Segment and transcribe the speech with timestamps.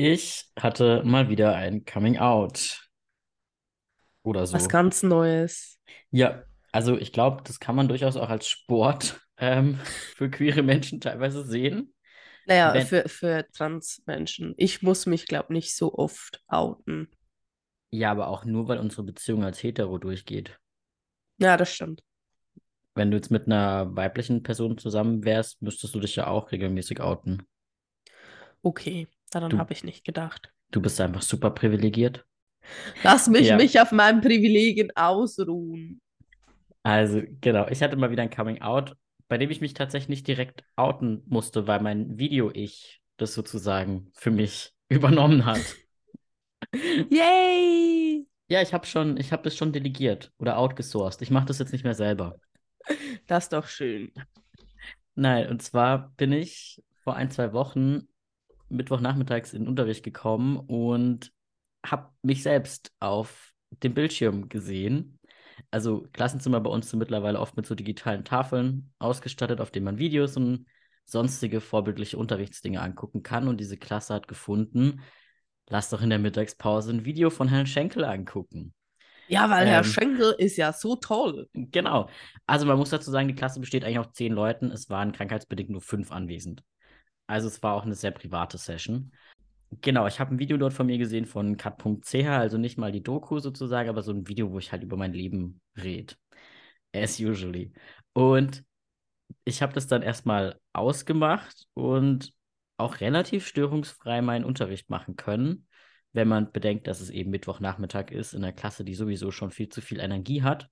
[0.00, 2.88] Ich hatte mal wieder ein Coming Out
[4.22, 4.68] oder Was so.
[4.68, 5.78] ganz Neues.
[6.10, 6.42] Ja,
[6.72, 9.78] also ich glaube, das kann man durchaus auch als Sport ähm,
[10.14, 11.94] für queere Menschen teilweise sehen.
[12.46, 14.54] Naja, Wenn, für, für Transmenschen.
[14.56, 17.10] Ich muss mich, glaube nicht so oft outen.
[17.90, 20.58] ja, aber auch nur, weil unsere Beziehung als hetero durchgeht.
[21.38, 22.02] Ja, das stimmt.
[22.94, 27.00] Wenn du jetzt mit einer weiblichen Person zusammen wärst, müsstest du dich ja auch regelmäßig
[27.00, 27.46] outen.
[28.64, 30.52] Okay, daran habe ich nicht gedacht.
[30.70, 32.26] du bist einfach super privilegiert.
[33.02, 36.00] Lass mich Ja, mich auf meinen Privilegien ausruhen.
[36.82, 38.96] also genau, ich hatte mal wieder ein Coming Out,
[39.28, 44.30] bei dem ich mich tatsächlich nicht direkt outen musste, weil mein Video-Ich das sozusagen für
[44.30, 45.60] mich übernommen hat.
[47.10, 48.26] Yay!
[48.50, 51.22] Ja, ich habe schon, ich habe das schon delegiert oder outgesourced.
[51.22, 52.38] Ich mache das jetzt nicht mehr selber.
[53.26, 54.12] Das ist doch schön.
[55.14, 58.08] Nein, und zwar bin ich vor ein, zwei Wochen
[58.68, 61.32] Mittwochnachmittags in den Unterricht gekommen und
[61.84, 65.18] habe mich selbst auf dem Bildschirm gesehen.
[65.70, 69.98] Also Klassenzimmer bei uns sind mittlerweile oft mit so digitalen Tafeln ausgestattet, auf denen man
[69.98, 70.66] Videos und
[71.04, 73.48] sonstige vorbildliche Unterrichtsdinge angucken kann.
[73.48, 75.00] Und diese Klasse hat gefunden,
[75.68, 78.74] lass doch in der Mittagspause ein Video von Herrn Schenkel angucken.
[79.28, 81.48] Ja, weil Herr Ähm, Schenkel ist ja so toll.
[81.52, 82.08] Genau.
[82.46, 84.70] Also man muss dazu sagen, die Klasse besteht eigentlich aus zehn Leuten.
[84.70, 86.62] Es waren krankheitsbedingt nur fünf anwesend.
[87.28, 89.12] Also es war auch eine sehr private Session.
[89.82, 93.02] Genau, ich habe ein Video dort von mir gesehen von cut.ch, also nicht mal die
[93.02, 96.14] Doku sozusagen, aber so ein Video, wo ich halt über mein Leben rede.
[96.94, 97.72] As usually.
[98.14, 98.64] Und
[99.44, 102.32] ich habe das dann erstmal ausgemacht und
[102.78, 105.66] auch relativ störungsfrei meinen Unterricht machen können,
[106.12, 109.68] wenn man bedenkt, dass es eben Mittwochnachmittag ist in einer Klasse, die sowieso schon viel
[109.68, 110.70] zu viel Energie hat.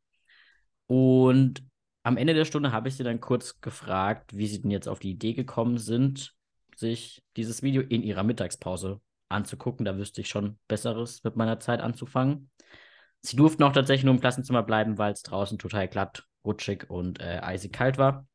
[0.87, 1.63] Und
[2.03, 5.01] am Ende der Stunde habe ich sie dann kurz gefragt, wie sie denn jetzt auf
[5.01, 6.35] die Idee gekommen sind,
[6.79, 9.85] sich dieses Video in ihrer Mittagspause anzugucken.
[9.85, 12.51] Da wüsste ich schon Besseres mit meiner Zeit anzufangen.
[13.23, 17.21] Sie durften auch tatsächlich nur im Klassenzimmer bleiben, weil es draußen total glatt, rutschig und
[17.21, 18.27] äh, eisig kalt war.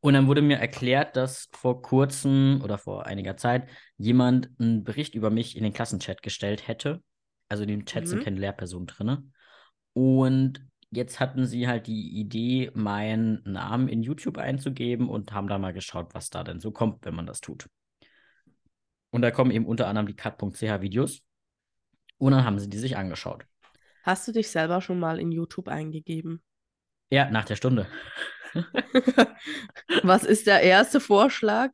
[0.00, 5.14] Und dann wurde mir erklärt, dass vor kurzem oder vor einiger Zeit jemand einen Bericht
[5.14, 7.02] über mich in den Klassenchat gestellt hätte.
[7.48, 8.24] Also in dem Chat sind Mhm.
[8.24, 9.32] keine Lehrpersonen drin.
[9.94, 10.64] Und
[10.96, 15.72] jetzt hatten sie halt die Idee, meinen Namen in YouTube einzugeben und haben da mal
[15.72, 17.68] geschaut, was da denn so kommt, wenn man das tut.
[19.10, 21.22] Und da kommen eben unter anderem die cut.ch Videos.
[22.18, 23.46] Und dann haben sie die sich angeschaut.
[24.02, 26.42] Hast du dich selber schon mal in YouTube eingegeben?
[27.10, 27.86] Ja, nach der Stunde.
[30.02, 31.70] Was ist der erste Vorschlag?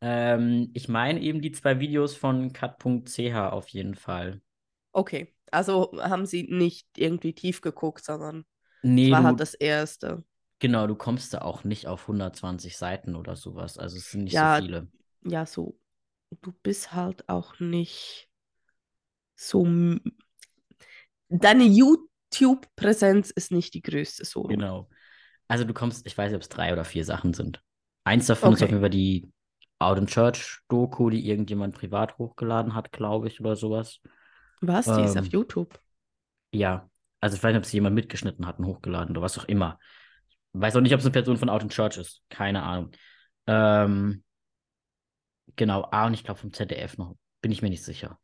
[0.00, 4.40] ähm, ich meine eben die zwei Videos von cut.ch auf jeden Fall.
[4.96, 8.46] Okay, also haben sie nicht irgendwie tief geguckt, sondern
[8.82, 10.24] Nee, war halt das erste.
[10.58, 13.78] genau, du kommst da auch nicht auf 120 Seiten oder sowas.
[13.78, 14.88] Also es sind nicht so Ja, viele.
[15.24, 15.78] ja, so.
[16.42, 18.30] Du bist halt auch nicht
[19.36, 19.64] so.
[21.28, 24.48] Deine YouTube-Präsenz ist nicht die größte, so.
[24.48, 24.88] Genau.
[25.48, 27.62] Also du kommst, ich weiß nicht, ob es drei oder vier Sachen sind.
[28.04, 28.70] Eins davon ist auf Okay.
[28.70, 29.32] jeden Fall die
[29.80, 34.00] Out in Church Doku, die irgendjemand privat hochgeladen hat, glaube ich, oder sowas.
[34.60, 34.92] Was?
[34.92, 35.80] Die ist auf Ähm, YouTube.
[36.52, 36.88] ja,
[37.20, 39.78] also ich weiß nicht, ob es jemand mitgeschnitten hat und hochgeladen oder was auch immer.
[40.52, 42.22] Weiß auch nicht, ob es eine Person von Out in Church ist.
[42.30, 42.92] Keine Ahnung.
[43.46, 44.24] Ähm,
[45.56, 47.16] genau, ah, und ich glaube vom ZDF noch.
[47.42, 48.18] Bin ich mir nicht sicher.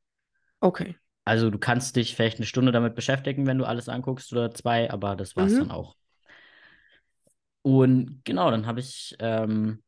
[0.62, 0.96] Okay.
[1.24, 4.88] Also du kannst dich vielleicht eine Stunde damit beschäftigen, wenn du alles anguckst oder zwei,
[4.90, 5.72] aber das war's dann Mhm.
[5.72, 5.96] auch.
[7.62, 9.82] Und genau, dann habe ich, ähm,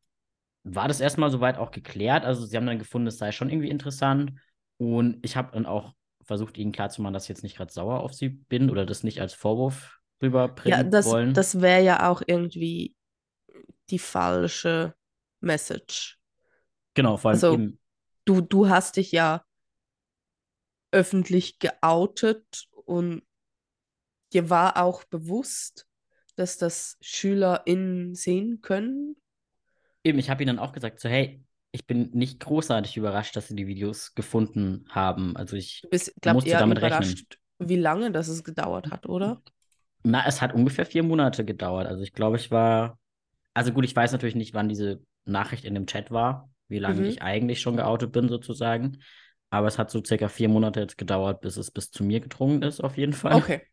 [0.63, 2.25] war das erstmal soweit auch geklärt.
[2.25, 4.33] Also sie haben dann gefunden, es sei schon irgendwie interessant.
[4.77, 5.93] Und ich habe dann auch
[6.25, 9.21] versucht, ihnen klarzumachen, dass ich jetzt nicht gerade sauer auf sie bin oder das nicht
[9.21, 9.99] als Vorwurf
[10.63, 11.33] Ja, rüberbringen das, wollen.
[11.33, 12.95] das wäre ja auch irgendwie
[13.89, 14.95] die falsche
[15.41, 16.19] Message.
[16.93, 17.79] Genau, vor allem Also, eben,
[18.25, 19.43] du, du hast dich ja
[20.91, 23.21] öffentlich geoutet und
[24.33, 25.87] dir war auch bewusst,
[26.35, 29.15] dass das SchülerInnen sehen können.
[30.03, 31.43] eben, ich habe ihnen dann auch gesagt, so, hey,
[31.75, 35.35] ich bin nicht großartig überrascht, dass sie die Videos gefunden haben.
[35.37, 37.27] Also ich Du bist, glaube musste damit rechnen.
[37.27, 39.41] überrascht, wie lange das es gedauert hat, oder?
[40.03, 41.87] Na, es hat ungefähr vier Monate gedauert.
[41.87, 42.99] Also ich glaube, ich war,
[43.53, 47.01] also gut, ich weiß natürlich nicht, wann diese Nachricht in dem Chat war, wie lange
[47.01, 47.09] Mhm.
[47.09, 48.99] ich eigentlich schon geoutet bin, sozusagen.
[49.51, 52.63] Aber es hat so circa vier Monate jetzt gedauert, bis es bis zu mir gedrungen
[52.63, 53.43] ist, auf jeden Fall.
[53.43, 53.67] Okay.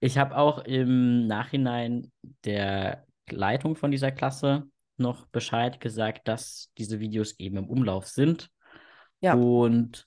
[0.00, 2.12] Ich habe auch im Nachhinein
[2.44, 4.68] der Leitung von dieser Klasse
[4.98, 8.50] noch Bescheid gesagt, dass diese Videos eben im Umlauf sind
[9.20, 9.34] Ja.
[9.34, 10.06] und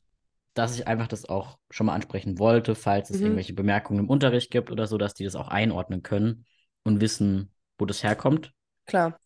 [0.54, 3.24] dass ich einfach das auch schon mal ansprechen wollte, falls es Mhm.
[3.24, 6.46] irgendwelche Bemerkungen im Unterricht gibt oder so, dass die das auch einordnen können
[6.84, 8.52] und wissen, wo das herkommt.
[8.86, 9.18] Klar.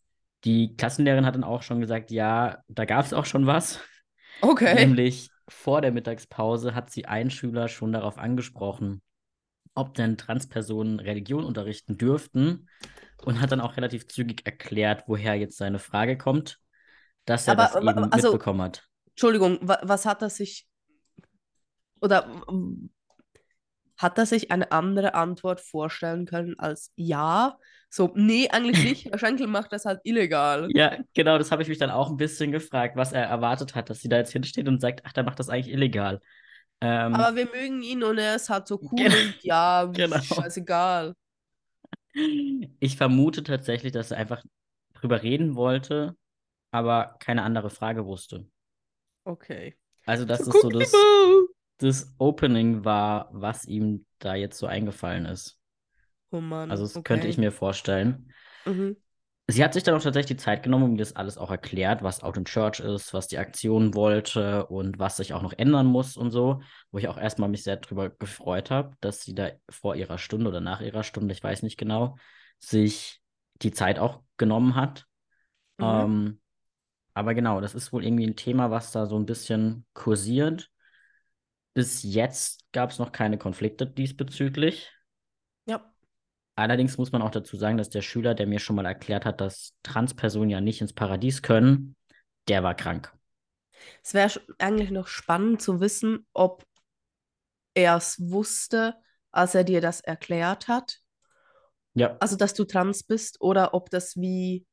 [0.44, 3.80] Die Klassenlehrerin hat dann auch schon gesagt, ja, da gab es auch schon was.
[4.40, 4.74] Okay.
[4.74, 9.02] Nämlich vor der Mittagspause hat sie einen Schüler schon darauf angesprochen,
[9.76, 12.68] ob denn Transpersonen Religion unterrichten dürften
[13.24, 16.58] und hat dann auch relativ zügig erklärt, woher jetzt seine Frage kommt,
[17.24, 18.86] dass er Aber, das aber- eben also- mitbekommen hat.
[19.10, 20.68] Entschuldigung, wa was hat er sich
[22.02, 22.28] oder
[23.96, 27.56] hat er sich eine andere Antwort vorstellen können als ja?
[27.88, 29.06] So, nee, eigentlich nicht.
[29.12, 30.68] Herr Schenkel macht das halt illegal.
[30.74, 33.88] Ja, genau, das habe ich mich dann auch ein bisschen gefragt, was er erwartet hat,
[33.88, 36.20] dass sie da jetzt hinsteht und sagt, ach, der macht das eigentlich illegal.
[36.80, 39.16] Ähm, Aber wir mögen ihn und er ist halt so cool Genau.
[39.16, 40.20] und ja, Genau.
[40.20, 41.14] scheißegal.
[42.80, 44.42] ich vermute tatsächlich, dass er einfach
[44.94, 46.16] drüber reden wollte,
[46.72, 48.46] aber keine andere Frage wusste.
[49.26, 49.76] Okay.
[50.04, 50.92] Also, dass So das so das,
[51.78, 55.60] das Opening war, was ihm da jetzt so eingefallen ist.
[56.32, 56.70] Oh Mann.
[56.70, 57.02] Also, das okay.
[57.04, 58.32] könnte ich mir vorstellen.
[58.66, 58.96] Mhm.
[59.48, 62.02] Sie hat sich dann auch tatsächlich die Zeit genommen, um mir das alles auch erklärt,
[62.02, 65.86] was Out in Church ist, was die Aktion wollte und was sich auch noch ändern
[65.86, 69.50] muss und so, wo ich auch erstmal mich sehr drüber gefreut habe, dass sie da
[69.68, 72.16] vor ihrer Stunde oder nach ihrer Stunde, ich weiß nicht genau,
[72.58, 73.20] sich
[73.62, 75.06] die Zeit auch genommen hat.
[75.78, 75.84] Mhm.
[75.84, 76.40] Ähm,
[77.14, 80.70] aber genau, das ist wohl irgendwie ein Thema, was da so ein bisschen kursiert.
[81.72, 84.90] Bis jetzt gab es noch keine Konflikte diesbezüglich.
[86.56, 89.40] Allerdings muss man auch dazu sagen, dass der Schüler, der mir schon mal erklärt hat,
[89.40, 91.96] dass Transpersonen ja nicht ins Paradies können,
[92.48, 93.12] der war krank.
[94.02, 96.64] Es wäre eigentlich noch spannend zu wissen, ob
[97.74, 98.96] er es wusste,
[99.30, 101.00] als er dir das erklärt hat.
[101.94, 104.66] Ja, Also, dass du trans bist oder ob das wie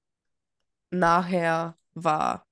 [0.91, 2.45] nachher war.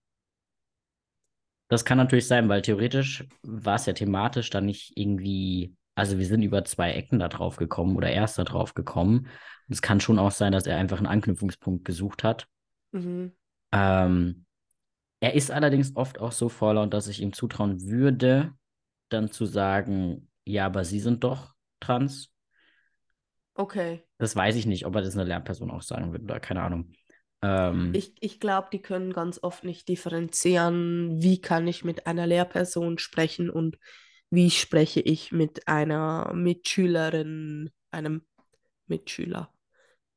[1.69, 6.25] das kann natürlich sein, weil theoretisch war es ja thematisch dann nicht irgendwie, also wir
[6.25, 9.27] sind über zwei Ecken da drauf gekommen oder erst da drauf gekommen.
[9.67, 12.47] Und es kann schon auch sein, dass er einfach einen Anknüpfungspunkt gesucht hat.
[12.91, 13.31] Mhm.
[13.71, 14.45] Ähm,
[15.19, 18.53] er ist allerdings oft auch so vorlaut, dass ich ihm zutrauen würde,
[19.09, 22.29] dann zu sagen, ja, aber Sie sind doch trans.
[23.53, 24.03] Okay.
[24.17, 26.91] Das weiß ich nicht, ob er das einer Lehrperson auch sagen würde oder keine Ahnung.
[27.41, 32.27] Ähm, Ich, ich glaube, die können ganz oft nicht differenzieren, wie kann ich mit einer
[32.27, 33.77] Lehrperson sprechen und
[34.31, 38.25] wie spreche ich mit einer Mitschülerin, einem
[38.87, 39.53] Mitschüler.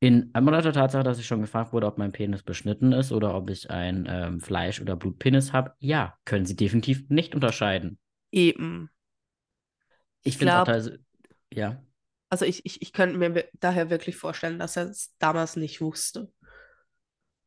[0.01, 3.35] in Anbetracht der Tatsache, dass ich schon gefragt wurde, ob mein Penis beschnitten ist oder
[3.35, 7.99] ob ich ein ähm, Fleisch- oder Blutpenis habe, ja, können Sie definitiv nicht unterscheiden.
[8.31, 8.91] Eben.
[10.23, 10.99] Ich Ich finde auch teilweise,
[11.53, 11.83] ja,
[12.29, 16.33] also ich, ich, ich könnte mir daher wirklich vorstellen, dass er es damals nicht wusste.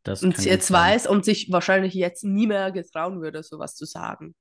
[0.03, 0.93] das Und jetzt sein.
[0.93, 4.33] weiß und sich wahrscheinlich jetzt nie mehr getrauen würde, sowas zu sagen.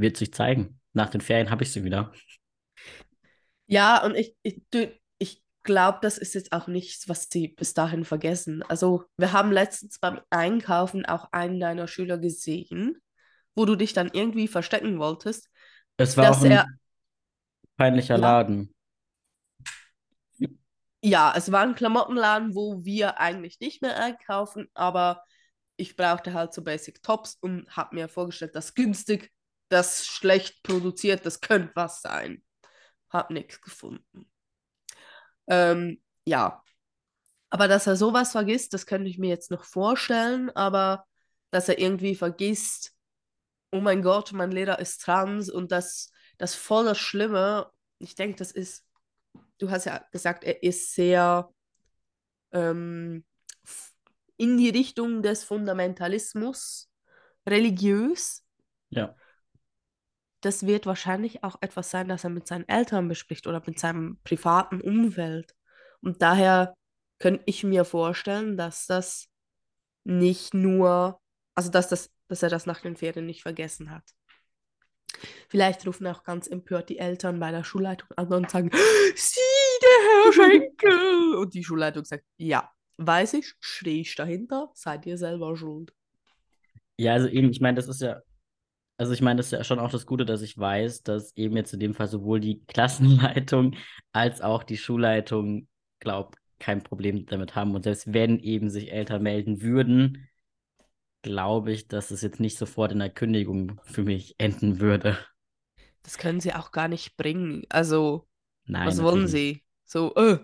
[0.00, 0.80] Wird sich zeigen.
[0.92, 2.12] Nach den Ferien habe ich sie wieder.
[3.66, 7.74] Ja, und ich, ich, du- ich glaube, das ist jetzt auch nichts, was sie bis
[7.74, 8.62] dahin vergessen.
[8.64, 12.96] Also, wir haben letztens beim Einkaufen auch einen deiner Schüler gesehen,
[13.54, 15.48] wo du dich dann irgendwie verstecken wolltest.
[15.98, 16.66] Es war Dass auch ein er-
[17.76, 18.20] peinlicher Ja.
[18.20, 18.74] Laden.
[21.02, 25.22] Ja, es war ein Klamottenladen, wo wir eigentlich nicht mehr einkaufen, aber
[25.76, 29.32] ich brauchte halt so Basic Tops und habe mir vorgestellt, das günstig,
[29.70, 32.42] das schlecht produziert, das könnte was sein.
[33.08, 34.30] Hab nichts gefunden.
[35.48, 36.62] Ähm, ja,
[37.50, 41.04] aber dass er sowas vergisst, das könnte ich mir jetzt noch vorstellen, aber
[41.50, 42.94] dass er irgendwie vergisst,
[43.72, 48.36] oh mein Gott, mein Lehrer ist trans und das, das voll das Schlimme, ich denke,
[48.36, 48.86] das ist,
[49.58, 51.52] du hast ja gesagt, er ist sehr
[52.52, 53.24] ähm,
[54.36, 56.90] in die Richtung des Fundamentalismus
[57.46, 58.44] religiös.
[58.90, 59.14] Ja.
[60.40, 64.18] Das wird wahrscheinlich auch etwas sein, das er mit seinen Eltern bespricht oder mit seinem
[64.24, 65.54] privaten Umfeld.
[66.00, 66.74] Und daher
[67.18, 69.28] könnte ich mir vorstellen, dass das
[70.04, 71.20] nicht nur,
[71.54, 74.04] also dass, das, dass er das nach den Ferien nicht vergessen hat.
[75.48, 78.70] Vielleicht rufen auch ganz empört die Eltern bei der Schulleitung an und sagen,
[79.14, 79.40] Sie,
[79.82, 81.34] der Herr Schenkel.
[81.34, 85.92] Und die Schulleitung sagt, ja, weiß ich, stehe ich dahinter, seid ihr selber schuld.
[86.96, 88.20] Ja, also eben, ich meine, das ist ja,
[89.00, 91.56] also ich meine, das ist ja schon auch das Gute, dass ich weiß, dass eben
[91.56, 93.74] jetzt in dem Fall sowohl die Klassenleitung
[94.12, 95.68] als auch die Schulleitung,
[96.00, 97.74] glaub, kein Problem damit haben.
[97.74, 100.28] Und selbst wenn eben sich Eltern melden würden,
[101.22, 105.18] glaube ich, dass es jetzt nicht sofort in der Kündigung für mich enden würde.
[106.02, 107.64] Das können sie auch gar nicht bringen.
[107.68, 108.28] Also,
[108.66, 109.64] Nein, was wollen sie?
[109.86, 110.38] So, äh,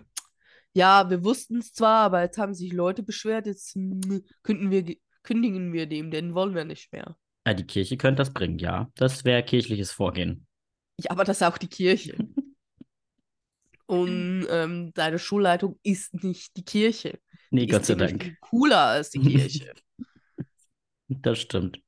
[0.73, 4.83] ja, wir wussten es zwar, aber jetzt haben sich Leute beschwert, jetzt mm, könnten wir,
[4.83, 7.17] ge- kündigen wir dem, den wollen wir nicht mehr.
[7.47, 8.91] Ah, die Kirche könnte das bringen, ja.
[8.95, 10.45] Das wäre kirchliches Vorgehen.
[10.99, 12.15] Ja, aber das ist auch die Kirche.
[13.85, 17.19] Und ähm, deine Schulleitung ist nicht die Kirche.
[17.51, 18.37] Nee, Die Gott sei Dank.
[18.41, 19.73] cooler als die Kirche.
[21.09, 21.81] Das stimmt.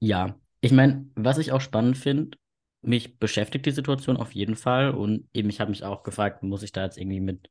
[0.00, 2.36] Ja, ich meine, was ich auch spannend finde,
[2.82, 6.62] mich beschäftigt die Situation auf jeden Fall und eben ich habe mich auch gefragt, muss
[6.64, 7.48] ich da jetzt irgendwie mit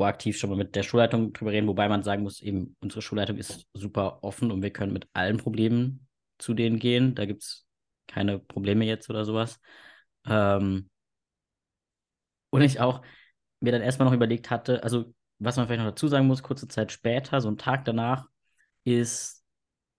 [0.00, 3.36] proaktiv schon mal mit der Schulleitung drüber reden, wobei man sagen muss, eben unsere Schulleitung
[3.36, 7.14] ist super offen und wir können mit allen Problemen zu denen gehen.
[7.14, 7.66] Da gibt es
[8.06, 9.60] keine Probleme jetzt oder sowas.
[10.24, 10.88] Ähm,
[12.48, 13.02] und ich auch
[13.60, 16.66] mir dann erstmal noch überlegt hatte, also was man vielleicht noch dazu sagen muss, kurze
[16.66, 18.26] Zeit später, so einen Tag danach,
[18.84, 19.44] ist,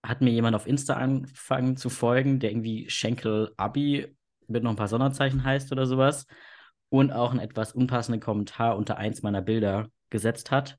[0.01, 4.17] hat mir jemand auf Insta angefangen zu folgen, der irgendwie Schenkel Abi
[4.47, 6.25] mit noch ein paar Sonderzeichen heißt oder sowas
[6.91, 10.77] und auch einen etwas unpassenden Kommentar unter eins meiner Bilder gesetzt hat.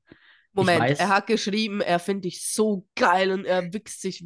[0.53, 4.23] Moment, weiß, er hat geschrieben, er findet dich so geil und er wichst sich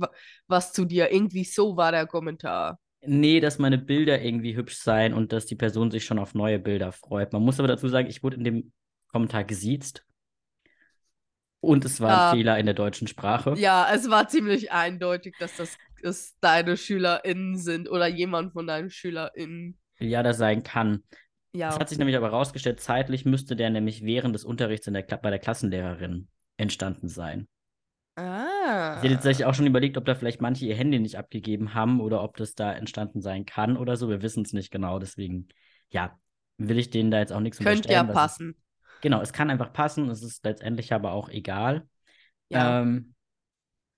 [0.48, 1.12] was zu dir.
[1.12, 2.79] Irgendwie so war der Kommentar.
[3.01, 6.60] Nee, dass meine Bilder irgendwie hübsch seien und dass die Person sich schon auf neue
[6.60, 7.32] Bilder freut.
[7.32, 8.74] Man muss aber dazu sagen, ich wurde in dem
[9.08, 10.03] Kommentar gesiezt.
[11.62, 13.53] Und es war ein uh, Fehler in der deutschen Sprache.
[13.58, 18.89] Ja, es war ziemlich eindeutig, dass das dass deine SchülerInnen sind oder jemand von deinen
[18.89, 19.77] SchülerInnen.
[20.00, 21.03] Ja, das sein kann.
[21.54, 21.70] Ja.
[21.70, 25.04] Es hat sich nämlich aber herausgestellt, zeitlich müsste der nämlich während des Unterrichts in der,
[25.04, 26.27] bei der Klassenlehrerin
[26.58, 27.48] entstanden sein.
[28.16, 29.00] Ah.
[29.01, 32.01] Sie hat tatsächlich auch schon überlegt, ob da vielleicht manche ihr Handy nicht abgegeben haben
[32.01, 34.10] oder ob das da entstanden sein kann oder so.
[34.10, 34.98] Wir wissen es nicht genau.
[34.98, 35.50] Deswegen,
[35.89, 36.18] ja,
[36.58, 38.56] will ich denen da jetzt auch nichts Könnte ja passen.
[38.96, 40.10] Es, genau, es kann einfach passen.
[40.10, 41.88] Es ist letztendlich aber auch egal.
[42.50, 42.82] Ja.
[42.82, 43.13] Ähm,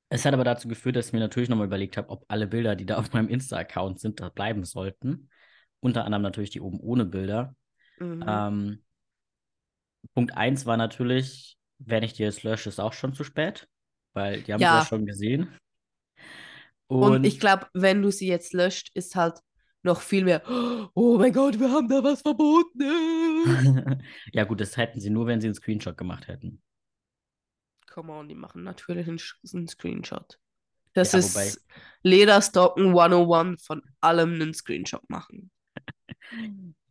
[0.09, 2.75] es hat aber dazu geführt, dass ich mir natürlich nochmal überlegt habe, ob alle Bilder,
[2.75, 5.29] die da auf meinem Insta-Account sind, da bleiben sollten.
[5.81, 7.55] Unter anderem natürlich die oben ohne Bilder.
[7.99, 8.25] Mhm.
[8.27, 8.83] Ähm,
[10.13, 13.67] Punkt 1 war natürlich, wenn ich die jetzt lösche, ist auch schon zu spät,
[14.13, 14.73] weil die haben ja.
[14.73, 15.55] sie ja schon gesehen.
[16.87, 19.39] Und, Und ich glaube, wenn du sie jetzt löscht, ist halt
[19.83, 20.41] noch viel mehr,
[20.93, 22.81] oh mein Gott, wir haben da was verboten.
[24.33, 26.61] ja, gut, das hätten sie nur, wenn sie einen Screenshot gemacht hätten.
[27.89, 30.39] Come on, die machen natürlich einen, Screenshot.
[30.93, 31.65] Das ja, ist
[32.01, 35.51] Lederstocken 101 von allem einen Screenshot machen.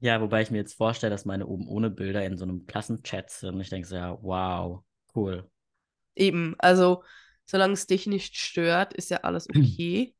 [0.01, 3.31] Ja, wobei ich mir jetzt vorstelle, dass meine oben ohne Bilder in so einem Klassenchat
[3.31, 3.55] sind.
[3.55, 5.51] Und ich denke so, ja, wow, cool.
[6.15, 7.03] Eben, also
[7.45, 10.15] solange es dich nicht stört, ist ja alles okay.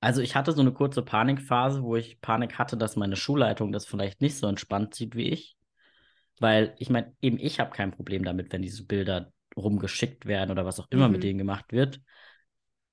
[0.00, 3.84] Also ich hatte so eine kurze Panikphase, wo ich Panik hatte, dass meine Schulleitung das
[3.84, 5.56] vielleicht nicht so entspannt sieht wie ich.
[6.40, 10.64] Weil ich meine, eben ich habe kein Problem damit, wenn diese Bilder rumgeschickt werden oder
[10.64, 11.12] was auch immer mhm.
[11.12, 12.00] mit denen gemacht wird.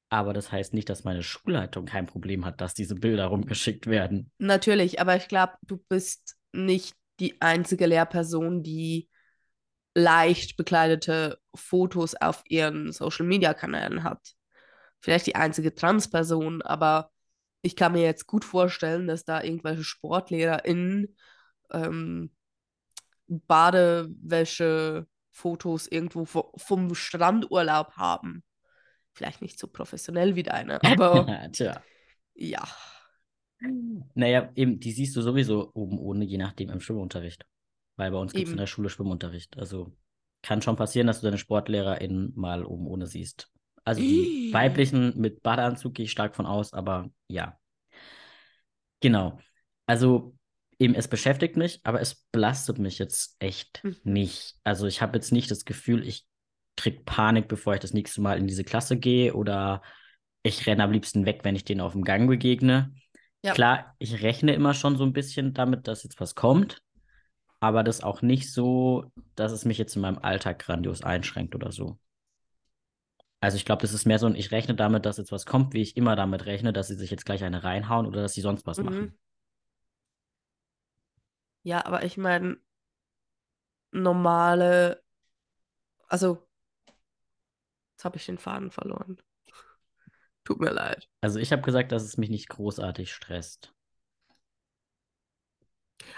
[0.09, 4.31] Aber das heißt nicht, dass meine Schulleitung kein Problem hat, dass diese Bilder rumgeschickt werden.
[4.37, 9.09] Natürlich, aber ich glaube, du bist nicht die einzige Lehrperson, die
[9.95, 14.33] leicht bekleidete Fotos auf ihren Social-Media-Kanälen hat.
[14.99, 17.09] Vielleicht die einzige Transperson, aber
[17.61, 21.17] ich kann mir jetzt gut vorstellen, dass da irgendwelche SportlehrerInnen
[21.71, 22.31] ähm,
[23.27, 28.43] Badewäsche-Fotos irgendwo vom Strandurlaub haben.
[29.15, 31.81] Vielleicht nicht so professionell wie deine, aber Tja.
[32.35, 32.67] ja.
[34.13, 37.45] Naja, eben, die siehst du sowieso oben ohne, je nachdem im Schwimmunterricht.
[37.95, 39.57] Weil bei uns gibt es in der Schule Schwimmunterricht.
[39.57, 39.95] Also
[40.41, 43.49] kann schon passieren, dass du deine SportlehrerInnen mal oben ohne siehst.
[43.85, 47.57] Also die weiblichen mit Badeanzug gehe ich stark von aus, aber ja.
[48.99, 49.39] Genau.
[49.85, 50.35] Also
[50.79, 53.95] eben, es beschäftigt mich, aber es belastet mich jetzt echt mhm.
[54.03, 54.55] nicht.
[54.63, 56.25] Also ich habe jetzt nicht das Gefühl, ich
[56.75, 59.81] kriege Panik, bevor ich das nächste Mal in diese Klasse gehe oder
[60.43, 62.93] ich renne am liebsten weg, wenn ich denen auf dem Gang begegne.
[63.41, 63.53] Ja.
[63.53, 66.81] Klar, ich rechne immer schon so ein bisschen damit, dass jetzt was kommt,
[67.59, 71.71] aber das auch nicht so, dass es mich jetzt in meinem Alltag grandios einschränkt oder
[71.71, 71.97] so.
[73.39, 75.73] Also ich glaube, das ist mehr so ein, ich rechne damit, dass jetzt was kommt,
[75.73, 78.41] wie ich immer damit rechne, dass sie sich jetzt gleich eine reinhauen oder dass sie
[78.41, 78.85] sonst was mhm.
[78.85, 79.19] machen.
[81.63, 82.57] Ja, aber ich meine,
[83.91, 85.01] normale,
[86.07, 86.44] also
[87.95, 89.21] Jetzt habe ich den Faden verloren.
[90.43, 91.07] Tut mir leid.
[91.21, 93.73] Also ich habe gesagt, dass es mich nicht großartig stresst.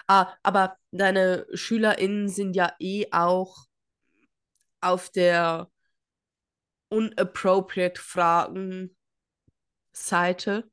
[0.07, 3.67] Ah, aber deine SchülerInnen sind ja eh auch
[4.81, 5.69] auf der
[6.89, 8.97] unappropriate Fragen
[9.91, 10.69] Seite.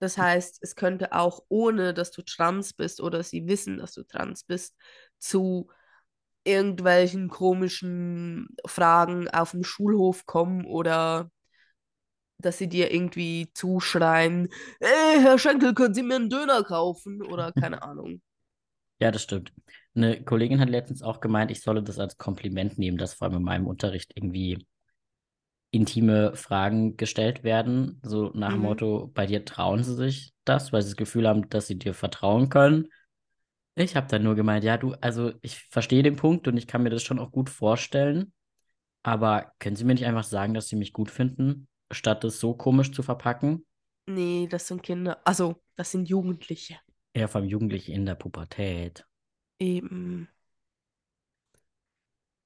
[0.00, 4.02] Das heißt, es könnte auch ohne, dass du trans bist oder sie wissen, dass du
[4.02, 4.76] trans bist,
[5.18, 5.70] zu
[6.46, 11.30] irgendwelchen komischen Fragen auf dem Schulhof kommen oder
[12.38, 14.48] dass sie dir irgendwie zuschreien,
[14.80, 17.22] hey, Herr Schenkel, können Sie mir einen Döner kaufen?
[17.22, 18.20] Oder keine Ahnung.
[18.98, 19.52] Ja, das stimmt.
[19.94, 23.38] Eine Kollegin hat letztens auch gemeint, ich solle das als Kompliment nehmen, dass vor allem
[23.38, 24.66] in meinem Unterricht irgendwie
[25.70, 28.00] intime Fragen gestellt werden.
[28.02, 28.64] So nach dem mhm.
[28.64, 31.94] Motto, bei dir trauen sie sich das, weil sie das Gefühl haben, dass sie dir
[31.94, 32.88] vertrauen können.
[33.76, 36.82] Ich habe dann nur gemeint, ja, du, also ich verstehe den Punkt und ich kann
[36.82, 38.32] mir das schon auch gut vorstellen.
[39.02, 41.68] Aber können Sie mir nicht einfach sagen, dass Sie mich gut finden?
[41.92, 43.66] statt es so komisch zu verpacken.
[44.06, 45.20] Nee, das sind Kinder.
[45.24, 46.78] Also, das sind Jugendliche.
[47.12, 49.06] Eher vom Jugendlichen in der Pubertät.
[49.58, 50.28] Eben.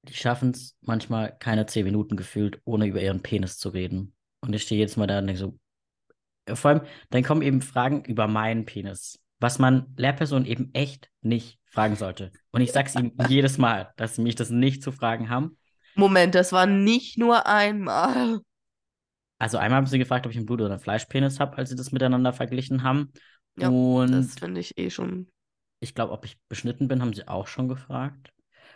[0.03, 4.15] Die schaffen es manchmal keine zehn Minuten gefühlt, ohne über ihren Penis zu reden.
[4.41, 5.59] Und ich stehe jedes Mal da und denke so,
[6.55, 11.59] vor allem, dann kommen eben Fragen über meinen Penis, was man Lehrpersonen eben echt nicht
[11.65, 12.31] fragen sollte.
[12.51, 15.57] Und ich sag's ihnen jedes Mal, dass sie mich das nicht zu fragen haben.
[15.95, 18.41] Moment, das war nicht nur einmal.
[19.39, 21.75] Also einmal haben sie gefragt, ob ich einen Blut- oder einen Fleischpenis habe, als sie
[21.75, 23.11] das miteinander verglichen haben.
[23.57, 25.27] Ja, und das finde ich eh schon.
[25.79, 28.31] ich glaube, ob ich beschnitten bin, haben sie auch schon gefragt.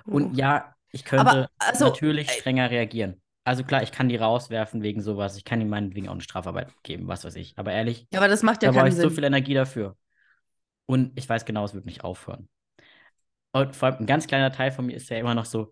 [0.08, 0.12] Oh.
[0.14, 2.40] Und ja, ich könnte Aber, also, natürlich ey.
[2.40, 3.22] strenger reagieren.
[3.44, 5.38] Also klar, ich kann die rauswerfen wegen sowas.
[5.38, 7.58] Ich kann ihnen meinetwegen auch eine Strafarbeit geben, was weiß ich.
[7.58, 9.12] Aber ehrlich, Ja, aber das macht ja da brauche ich so Sinn.
[9.12, 9.96] viel Energie dafür.
[10.86, 12.48] Und ich weiß genau, es wird nicht aufhören.
[13.52, 15.72] Und vor allem ein ganz kleiner Teil von mir ist ja immer noch so,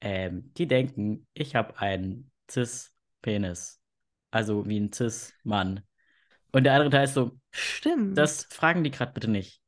[0.00, 3.80] ähm, die denken, ich habe einen Cis-Penis.
[4.30, 5.82] Also wie ein Cis-Mann.
[6.52, 8.16] Und der andere Teil ist so, Stimmt.
[8.16, 9.60] das fragen die gerade bitte nicht.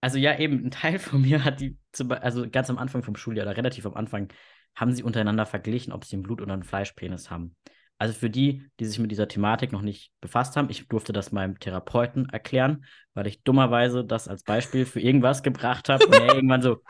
[0.00, 1.78] Also ja, eben, ein Teil von mir hat die,
[2.20, 4.32] also ganz am Anfang vom Schuljahr oder relativ am Anfang,
[4.74, 7.56] haben sie untereinander verglichen, ob sie einen Blut- oder einen Fleischpenis haben.
[8.00, 11.32] Also für die, die sich mit dieser Thematik noch nicht befasst haben, ich durfte das
[11.32, 16.34] meinem Therapeuten erklären, weil ich dummerweise das als Beispiel für irgendwas gebracht habe und er
[16.34, 16.80] irgendwann so,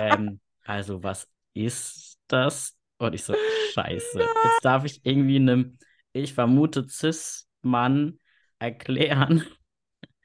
[0.00, 2.74] ähm, also was ist das?
[2.96, 3.34] Und ich so,
[3.74, 5.76] scheiße, jetzt darf ich irgendwie einem,
[6.14, 8.18] ich vermute, Cis-Mann
[8.58, 9.44] erklären,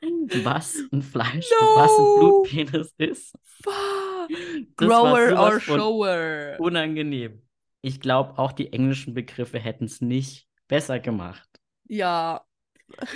[0.45, 2.19] was ein Fleisch, was ein No.
[2.19, 3.35] Blutpenis ist.
[3.43, 4.29] Fuck.
[4.77, 6.55] Grower or shower.
[6.57, 7.41] Unangenehm.
[7.81, 11.61] Ich glaube, auch die englischen Begriffe hätten es nicht besser gemacht.
[11.89, 12.45] Ja,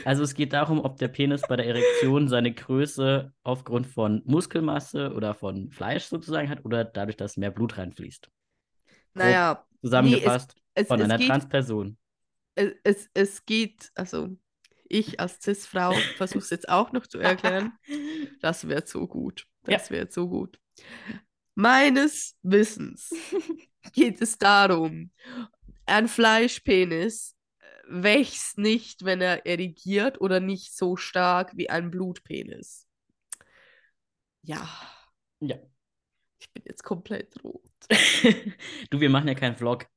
[0.04, 5.14] Also es geht darum, ob der Penis bei der Erektion seine Größe aufgrund von Muskelmasse
[5.14, 8.30] oder von Fleisch sozusagen hat oder dadurch, dass mehr Blut reinfließt.
[9.14, 11.98] naja, Zusammengefasst es, von es, einer geht, Transperson.
[12.56, 14.30] es, es, es geht, also
[14.88, 17.74] ich als Cis-Frau versuche es jetzt auch noch zu erklären.
[18.42, 19.48] Das wird so gut.
[19.64, 20.60] Das wird so gut.
[21.56, 23.10] Meines Wissens
[23.94, 25.12] geht es darum,
[25.86, 32.88] ein Fleischpenis äh, wächst nicht, wenn er erigiert oder nicht so stark wie ein Blutpenis.
[34.44, 34.68] Ja,
[35.40, 35.58] Ja.
[36.40, 37.62] ich bin jetzt komplett rot.
[38.90, 39.88] du, wir machen ja keinen Vlog.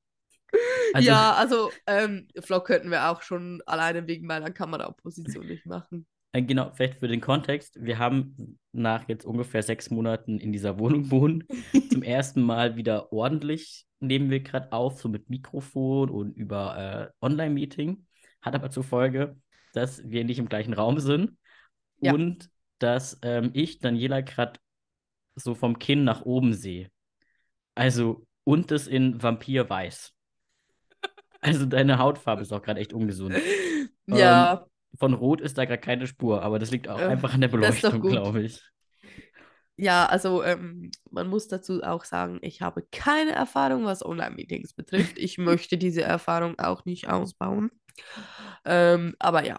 [0.92, 6.06] Also, ja, also ähm, Vlog könnten wir auch schon alleine wegen meiner Kameraposition nicht machen.
[6.32, 7.78] Äh, Genau, vielleicht für den Kontext.
[7.80, 11.44] Wir haben nach jetzt ungefähr sechs Monaten in dieser Wohnung wohnen,
[11.90, 17.24] zum ersten Mal wieder ordentlich nehmen wir gerade auf, so mit Mikrofon und über äh,
[17.24, 18.06] Online-Meeting.
[18.40, 19.36] Hat aber zur Folge,
[19.72, 21.36] dass wir nicht im gleichen Raum sind
[22.00, 22.12] Ja.
[22.12, 24.60] und dass ähm, ich Daniela gerade
[25.34, 26.90] so vom Kinn nach oben sehe.
[27.74, 30.12] Also, und das in Vampir-Weiß.
[31.40, 33.34] Also, deine Hautfarbe ist auch gerade echt ungesund.
[34.06, 34.66] Ja,
[34.98, 37.48] Von Rot ist da gerade keine Spur, aber das liegt auch Äh, einfach an der
[37.48, 38.62] Beleuchtung, glaube ich.
[39.76, 45.18] ja, also ähm, man muss dazu auch sagen, ich habe keine Erfahrung, was Online-Meetings betrifft.
[45.18, 47.70] Ich möchte diese Erfahrung auch nicht ausbauen.
[48.64, 49.58] Ähm, aber ja,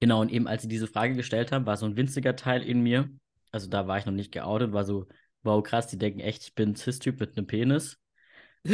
[0.00, 2.80] Genau, und eben als sie diese Frage gestellt haben, war so ein winziger Teil in
[2.80, 3.10] mir,
[3.52, 5.06] also da war ich noch nicht geoutet, war so,
[5.42, 7.98] wow, krass, die denken echt, ich bin ein Cis-Typ mit einem Penis.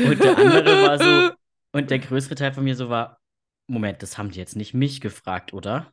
[0.03, 1.31] Und der andere war so,
[1.73, 3.21] und der größere Teil von mir so war,
[3.67, 5.93] Moment, das haben die jetzt nicht mich gefragt, oder?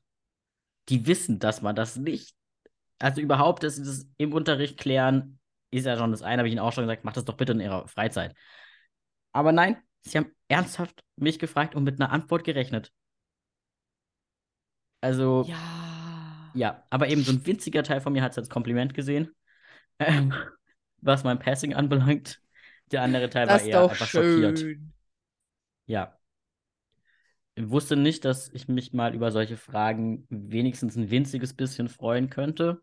[0.90, 2.36] Die wissen, dass man das nicht,
[3.00, 5.40] also überhaupt, dass sie das im Unterricht klären,
[5.72, 7.54] ist ja schon das eine, habe ich ihnen auch schon gesagt, macht das doch bitte
[7.54, 8.36] in ihrer Freizeit.
[9.32, 12.92] Aber nein, sie haben ernsthaft mich gefragt und mit einer Antwort gerechnet.
[15.02, 16.52] Also, ja.
[16.54, 19.36] ja, aber eben so ein winziger Teil von mir hat es als Kompliment gesehen,
[20.00, 20.34] ähm,
[21.02, 22.40] was mein Passing anbelangt.
[22.92, 24.60] Der andere Teil Das war eher einfach schockiert.
[24.60, 24.94] schön.
[25.88, 26.18] Ja.
[27.60, 32.82] Wusste nicht, dass ich mich mal über solche Fragen wenigstens ein winziges bisschen freuen könnte.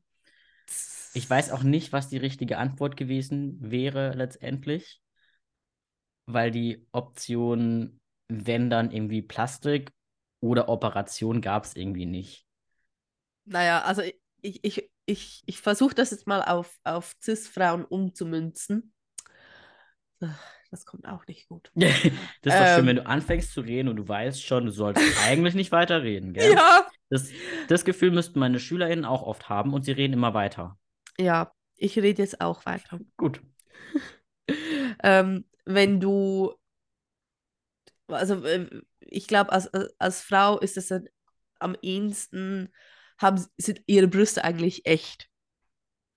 [1.12, 5.00] Ich weiß auch nicht, was die richtige Antwort gewesen wäre letztendlich,
[6.26, 9.92] weil die Option, wenn dann irgendwie Plastik
[10.40, 12.46] oder Operation gab es irgendwie nicht.
[13.44, 14.02] Naja, also
[14.42, 18.92] ich, ich, ich, ich versuche das jetzt mal auf, auf Cis-Frauen umzumünzen.
[20.70, 21.70] Das kommt auch nicht gut.
[21.74, 22.86] Das ist doch schön, Ähm.
[22.86, 26.52] wenn du anfängst zu reden und du weißt schon, du sollst eigentlich nicht weiterreden, gell?
[26.54, 26.86] Ja.
[27.08, 27.28] Das,
[27.68, 30.78] das Gefühl müssten meine SchülerInnen auch oft haben und sie reden immer weiter.
[31.18, 33.00] Ja, ich rede jetzt auch weiter.
[33.16, 33.40] Gut.
[35.02, 36.52] Ähm, wenn du,
[38.08, 38.68] also äh,
[39.00, 40.92] ich glaube, als, als- als Frau ist es
[41.58, 42.72] am ehesten,
[43.18, 45.28] haben, sind ihre Brüste eigentlich echt.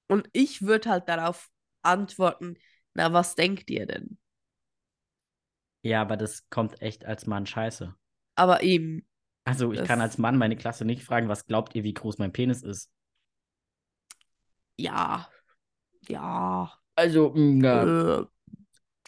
[0.07, 1.49] Und ich würde halt darauf
[1.81, 2.57] antworten,
[2.95, 4.17] na, was denkt ihr denn?
[5.83, 7.93] Ja, aber das kommt echt als Mann scheiße.
[8.35, 9.05] Aber eben,
[9.45, 12.31] Also ich kann als Mann meine Klasse nicht fragen, was glaubt ihr, wie groß mein
[12.33, 12.89] Penis ist?
[14.77, 15.29] ja,
[16.09, 18.25] ja, Also, mh, ja, äh,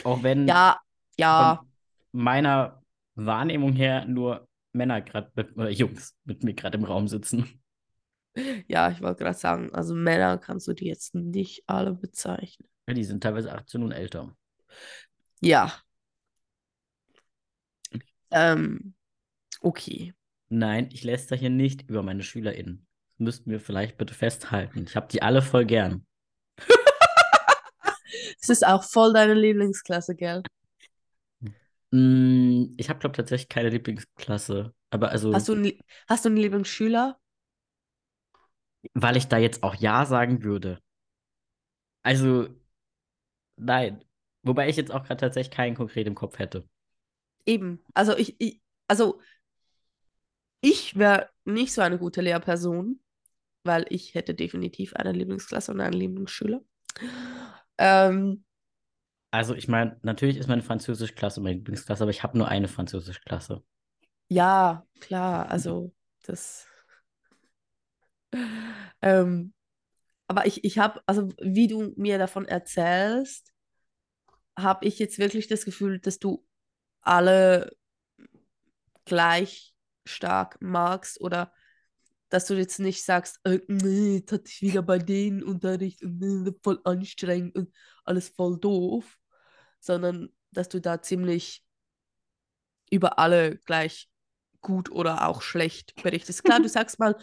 [0.03, 0.77] auch wenn ja,
[1.17, 1.71] ja, von
[2.11, 2.81] meiner
[3.15, 7.61] Wahrnehmung her nur Männer gerade mit, oder Jungs mit mir gerade im Raum sitzen.
[8.67, 12.67] ja, ich wollte gerade sagen, also Männer kannst du die jetzt nicht alle bezeichnen.
[12.87, 14.35] Ja, Die sind teilweise 18 und älter.
[15.41, 15.71] Ja.
[18.31, 18.93] Ähm,
[19.61, 20.13] okay.
[20.49, 22.85] Nein, ich läster hier nicht über meine SchülerInnen.
[23.17, 24.85] Das müssten wir vielleicht bitte festhalten.
[24.87, 26.05] Ich habe die alle voll gern.
[28.41, 30.43] Es ist auch voll deine Lieblingsklasse, gell?
[31.91, 34.73] Mm, ich habe, glaube tatsächlich keine Lieblingsklasse.
[34.89, 35.73] Aber also, Hast du einen,
[36.07, 37.17] hast du einen Lieblingsschüler?
[38.93, 40.79] weil ich da jetzt auch Ja sagen würde.
[42.03, 42.47] Also,
[43.57, 44.03] nein.
[44.43, 46.67] Wobei ich jetzt auch gerade tatsächlich keinen konkret im Kopf hätte.
[47.45, 47.83] Eben.
[47.93, 49.19] Also ich, ich also
[50.61, 52.99] ich wäre nicht so eine gute Lehrperson,
[53.63, 56.61] weil ich hätte definitiv eine Lieblingsklasse und einen Lieblingsschüler.
[57.77, 58.43] Ähm,
[59.31, 63.63] Also, ich meine, natürlich ist meine Französischklasse meine Lieblingsklasse, aber ich habe nur eine Französischklasse.
[64.29, 66.67] ja, klar, also das.
[69.01, 69.53] Ähm,
[70.27, 73.51] aber ich, ich habe, also wie du mir davon erzählst,
[74.57, 76.45] habe ich jetzt wirklich das Gefühl, dass du
[77.01, 77.71] alle
[79.05, 79.73] gleich
[80.05, 81.53] stark magst oder
[82.29, 86.47] dass du jetzt nicht sagst, äh, nee, jetzt hatte ich wieder bei denen Unterricht und
[86.47, 89.19] äh, voll anstrengend und alles voll doof,
[89.79, 91.63] sondern dass du da ziemlich
[92.89, 94.09] über alle gleich
[94.61, 96.43] gut oder auch schlecht berichtest.
[96.43, 97.15] Klar, du sagst mal,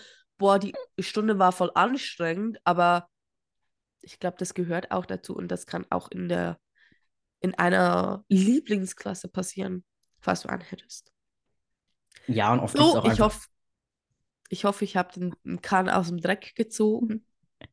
[0.43, 3.09] boah, die Stunde war voll anstrengend, aber
[4.01, 6.59] ich glaube, das gehört auch dazu und das kann auch in der
[7.41, 9.85] in einer Lieblingsklasse passieren,
[10.21, 11.13] falls du einen hättest.
[12.27, 13.47] Ja, und oft So, auch ich hoffe,
[14.49, 17.25] ich hoffe, ich habe den, Kahn aus dem Dreck gezogen.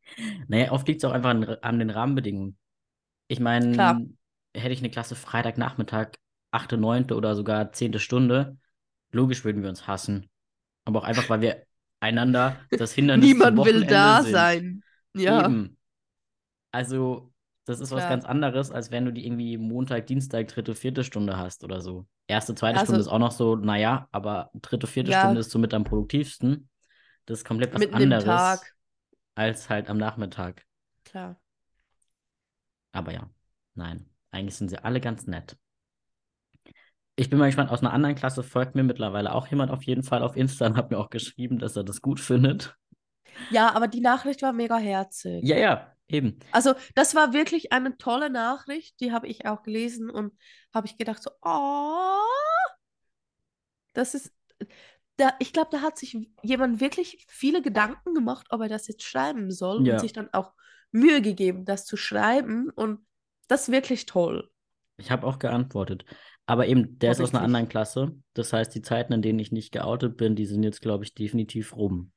[0.47, 2.55] Naja, oft liegt es auch einfach an, an den Rahmenbedingungen.
[3.27, 4.07] Ich meine,
[4.55, 6.09] hätte ich eine Klasse Freitagnachmittag,
[6.51, 8.57] achte, neunte oder sogar zehnte Stunde,
[9.11, 10.29] logisch würden wir uns hassen.
[10.85, 11.65] Aber auch einfach, weil wir
[11.99, 14.31] einander das Hindernis Niemand will da sind.
[14.31, 14.83] sein.
[15.15, 15.77] Ja, Eben.
[16.71, 17.33] Also,
[17.65, 18.09] das ist was Klar.
[18.11, 22.07] ganz anderes, als wenn du die irgendwie Montag, Dienstag, dritte, vierte Stunde hast oder so.
[22.27, 25.21] Erste, zweite Also- Stunde ist auch noch so, naja, aber dritte, vierte Ja.
[25.21, 26.69] Stunde ist somit am produktivsten.
[27.25, 28.75] Das ist komplett was mitten anderes Tag.
[29.35, 30.65] als halt am Nachmittag.
[31.05, 31.39] Klar.
[32.91, 33.29] Aber ja,
[33.75, 35.57] nein, eigentlich sind sie alle ganz nett.
[37.19, 40.03] Ich bin mal gespannt, aus einer anderen Klasse folgt mir mittlerweile auch jemand auf jeden
[40.03, 42.77] Fall auf Insta und hat mir auch geschrieben, dass er das gut findet.
[43.51, 45.43] Ja, aber die Nachricht war mega herzig.
[45.43, 46.39] Ja, ja, eben.
[46.53, 50.31] Also, das war wirklich eine tolle Nachricht, die habe ich auch gelesen und
[50.73, 52.15] habe ich gedacht so, oh,
[53.91, 54.31] das ist,
[55.17, 59.03] da, ich glaube, da hat sich jemand wirklich viele Gedanken gemacht, ob er das jetzt
[59.03, 59.95] schreiben soll Ja.
[59.95, 60.53] und sich dann auch
[60.91, 63.05] Mühe gegeben, das zu schreiben und
[63.49, 64.49] das ist wirklich toll.
[64.95, 66.05] Ich habe auch geantwortet.
[66.49, 68.15] Aber eben, der ist aus einer anderen Klasse.
[68.33, 71.13] Das heißt, die Zeiten, in denen ich nicht geoutet bin, die sind jetzt, glaube ich,
[71.13, 72.11] definitiv rum.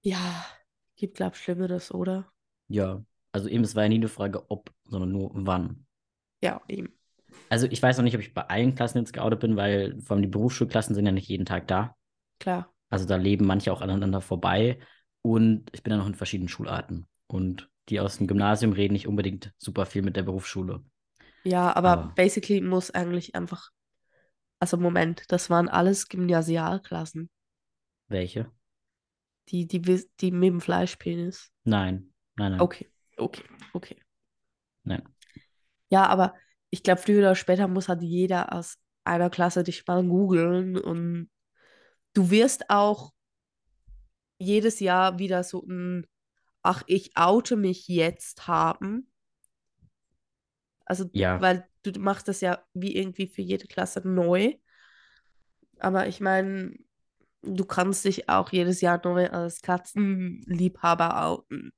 [0.00, 0.46] Ja,
[0.94, 2.30] gibt, glaube ich, Schlimmeres, oder?
[2.68, 3.04] Ja.
[3.32, 5.86] Also eben, es war ja nie eine Frage, ob, sondern nur wann.
[6.40, 6.96] Ja, eben.
[7.48, 10.14] Also ich weiß noch nicht, ob ich bei allen Klassen jetzt geoutet bin, weil vor
[10.14, 11.96] allem die Berufsschulklassen sind ja nicht jeden Tag da.
[12.38, 12.72] Klar.
[12.90, 14.78] Also da leben manche auch aneinander vorbei.
[15.22, 17.08] Und ich bin ja noch in verschiedenen Schularten.
[17.26, 20.84] Und die aus dem Gymnasium reden nicht unbedingt super viel mit der Berufsschule.
[21.46, 23.70] Ja, aber Aber- basically muss eigentlich einfach,
[24.58, 27.30] also Moment, das waren alles Gymnasialklassen,
[28.08, 28.50] Welche?
[29.48, 29.80] die, die,
[30.20, 31.52] die mit dem Fleischpenis.
[31.64, 32.12] Nein.
[32.34, 32.60] Nein, nein.
[32.60, 33.96] Okay, okay, okay.
[34.82, 35.08] Nein.
[35.88, 36.34] Ja, aber
[36.70, 41.30] ich glaube, früher oder später muss halt jeder aus einer Klasse dich mal googeln und
[42.12, 43.12] du wirst auch
[44.38, 46.06] jedes Jahr wieder so ein,
[46.62, 49.10] ach, ich oute mich jetzt haben.
[50.86, 51.38] Also, Ja.
[51.40, 54.54] weil du machst das ja wie irgendwie für jede Klasse neu.
[55.78, 56.74] Aber ich meine,
[57.42, 61.72] du kannst dich auch jedes Jahr neu als Katzenliebhaber outen.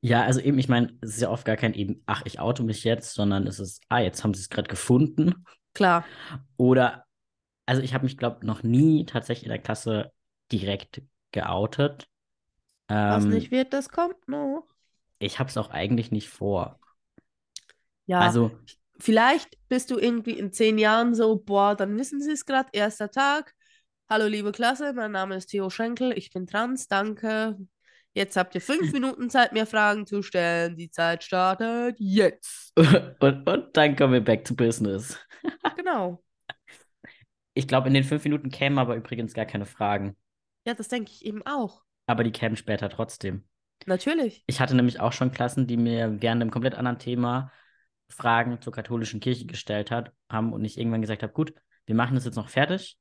[0.00, 2.64] Ja, also eben, ich meine, es ist ja oft gar kein eben, ach, ich oute
[2.64, 5.44] mich jetzt, sondern es ist, ah, jetzt haben sie es gerade gefunden.
[5.74, 6.10] Klar,
[6.56, 7.04] Oder,
[7.66, 10.12] also ich habe mich, glaube noch nie tatsächlich in der Klasse
[10.52, 12.08] direkt geoutet.
[13.06, 14.66] was Ähm, nicht wird, das kommt noch.
[15.18, 16.78] ich habe es auch eigentlich nicht vor.
[18.06, 18.50] Ja, Also,
[18.98, 23.10] vielleicht bist du irgendwie in zehn Jahren so, boah, dann wissen sie es gerade, erster
[23.10, 23.54] Tag.
[24.08, 27.56] Hallo, liebe Klasse, mein Name ist Theo Schenkel, ich bin trans, danke.
[28.14, 30.76] Jetzt habt ihr fünf Minuten Zeit, mir Fragen zu stellen.
[30.76, 32.72] Die Zeit startet jetzt.
[33.20, 35.18] und, und dann kommen wir back to business.
[35.76, 36.22] Genau.
[37.54, 40.16] Ich glaube, in den fünf Minuten kämen aber übrigens gar keine Fragen.
[40.66, 41.82] Ja, das denke ich eben auch.
[42.06, 43.44] Aber die kämen später trotzdem.
[43.86, 44.44] Natürlich.
[44.46, 47.50] Ich hatte nämlich auch schon Klassen, die mir während einem komplett anderen Thema
[48.12, 51.54] Fragen zur katholischen Kirche gestellt hat, haben und ich irgendwann gesagt habe, gut,
[51.86, 52.96] wir machen das jetzt noch fertig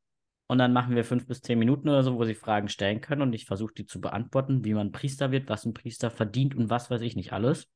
[0.47, 3.21] und dann machen wir fünf bis zehn Minuten oder so, wo sie Fragen stellen können
[3.21, 6.69] und ich versuche die zu beantworten, wie man Priester wird, was ein Priester verdient und
[6.69, 7.69] was weiß ich nicht alles.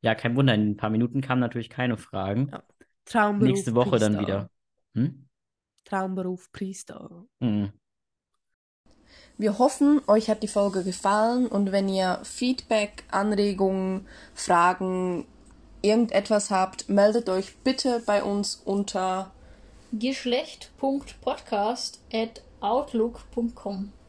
[0.00, 2.50] Ja, kein Wunder, in ein paar Minuten kamen natürlich keine Fragen.
[2.52, 2.62] Ja.
[3.04, 4.10] Traumberuf Nächste Woche Priester.
[4.10, 4.50] dann wieder.
[4.94, 5.28] Hm?
[5.84, 7.24] Traumberuf Priester.
[7.40, 7.72] Mhm.
[9.36, 15.26] Wir hoffen, euch hat die Folge gefallen und wenn ihr Feedback, Anregungen, Fragen,
[15.84, 19.30] irgendetwas habt, meldet euch bitte bei uns unter
[19.92, 23.92] Geschlecht.podcast at outlook.com